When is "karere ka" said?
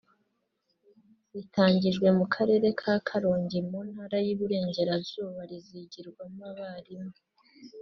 2.33-2.93